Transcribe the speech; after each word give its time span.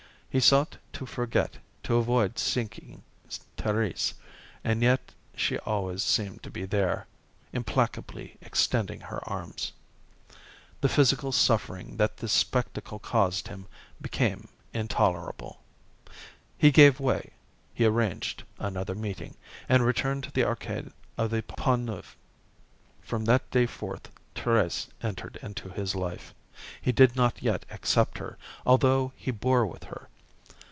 He 0.33 0.39
sought 0.39 0.77
to 0.93 1.05
forget, 1.05 1.57
to 1.83 1.97
avoid 1.97 2.39
seeing 2.39 3.03
Thérèse, 3.57 4.13
and 4.63 4.81
yet 4.81 5.11
she 5.35 5.57
always 5.57 6.03
seemed 6.05 6.41
to 6.43 6.49
be 6.49 6.63
there, 6.63 7.05
implacably 7.51 8.37
extending 8.39 9.01
her 9.01 9.19
arms. 9.27 9.73
The 10.79 10.87
physical 10.87 11.33
suffering 11.33 11.97
that 11.97 12.15
this 12.15 12.31
spectacle 12.31 12.97
caused 12.97 13.49
him 13.49 13.67
became 13.99 14.47
intolerable. 14.73 15.59
He 16.57 16.71
gave 16.71 17.01
way. 17.01 17.31
He 17.73 17.83
arranged 17.83 18.43
another 18.57 18.95
meeting, 18.95 19.35
and 19.67 19.85
returned 19.85 20.23
to 20.23 20.31
the 20.31 20.45
Arcade 20.45 20.93
of 21.17 21.29
the 21.31 21.43
Pont 21.43 21.81
Neuf. 21.83 22.15
From 23.01 23.25
that 23.25 23.51
day 23.51 23.65
forth, 23.65 24.09
Thérèse 24.33 24.87
entered 25.03 25.37
into 25.41 25.67
his 25.67 25.93
life. 25.93 26.33
He 26.81 26.93
did 26.93 27.17
not 27.17 27.43
yet 27.43 27.65
accept 27.69 28.19
her, 28.19 28.37
although 28.65 29.11
he 29.17 29.31
bore 29.31 29.65
with 29.65 29.83
her. 29.83 30.07